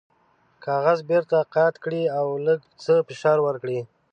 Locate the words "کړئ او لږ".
1.83-2.59